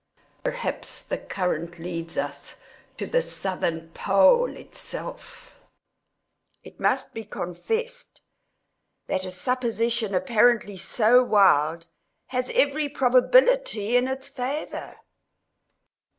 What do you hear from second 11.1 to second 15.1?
wild has every probability in its favor.